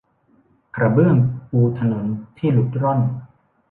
[0.75, 1.15] กระเบื้อง
[1.49, 2.05] ปูถนน
[2.37, 2.99] ที่หลุดร่อน